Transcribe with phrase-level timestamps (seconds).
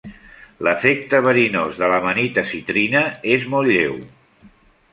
[0.67, 3.03] L'efecte verinós de l'Amanita citrina
[3.37, 3.95] és molt lleu.